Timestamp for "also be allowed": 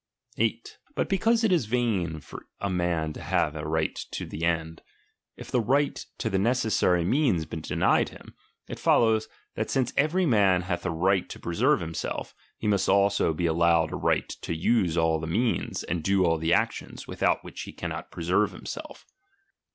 12.89-13.91